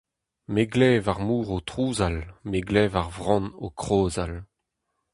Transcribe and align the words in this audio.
Me 0.53 0.63
glev 0.73 1.05
ar 1.13 1.19
mor 1.27 1.47
o 1.55 1.57
trouzal, 1.69 2.17
me 2.49 2.59
glev 2.69 2.93
ar 3.01 3.09
vran 3.17 3.45
o 3.65 3.67
krozal. 3.81 4.33